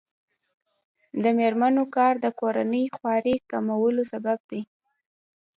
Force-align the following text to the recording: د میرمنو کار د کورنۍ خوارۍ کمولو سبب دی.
د 1.23 1.25
میرمنو 1.37 1.83
کار 1.95 2.13
د 2.25 2.27
کورنۍ 2.39 2.85
خوارۍ 2.95 3.35
کمولو 3.51 4.03
سبب 4.11 4.39
دی. 4.49 4.61